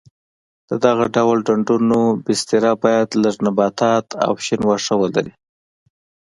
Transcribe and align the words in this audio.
د 0.69 0.71
دغه 0.85 1.05
ډول 1.15 1.37
ډنډونو 1.47 1.99
بستره 2.25 2.71
باید 2.83 3.09
لږ 3.23 3.35
نباتات 3.47 4.05
او 4.25 4.33
شین 4.45 4.61
واښه 4.65 4.95
ولري. 5.01 5.33